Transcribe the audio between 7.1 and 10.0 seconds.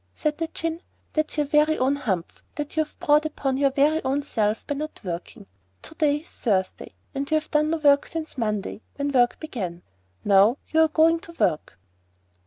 and you've done no work since Monday, when the work began.